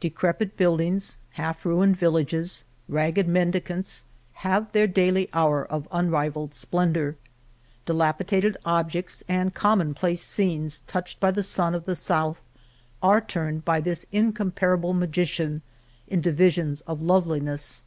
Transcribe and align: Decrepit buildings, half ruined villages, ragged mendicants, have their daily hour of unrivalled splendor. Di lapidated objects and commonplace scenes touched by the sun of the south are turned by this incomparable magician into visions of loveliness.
Decrepit 0.00 0.56
buildings, 0.56 1.18
half 1.34 1.64
ruined 1.64 1.96
villages, 1.96 2.64
ragged 2.88 3.28
mendicants, 3.28 4.02
have 4.32 4.72
their 4.72 4.88
daily 4.88 5.28
hour 5.32 5.64
of 5.64 5.86
unrivalled 5.92 6.52
splendor. 6.52 7.14
Di 7.86 7.92
lapidated 7.92 8.56
objects 8.64 9.22
and 9.28 9.54
commonplace 9.54 10.20
scenes 10.20 10.80
touched 10.88 11.20
by 11.20 11.30
the 11.30 11.44
sun 11.44 11.76
of 11.76 11.84
the 11.84 11.94
south 11.94 12.40
are 13.04 13.20
turned 13.20 13.64
by 13.64 13.80
this 13.80 14.04
incomparable 14.10 14.94
magician 14.94 15.62
into 16.08 16.32
visions 16.32 16.80
of 16.80 17.00
loveliness. 17.00 17.84